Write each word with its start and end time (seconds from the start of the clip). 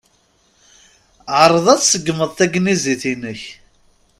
Ɛṛeḍ 1.41 1.65
ad 1.73 1.79
tseggmeḍ 1.81 2.31
tagnizit-inek. 2.37 3.41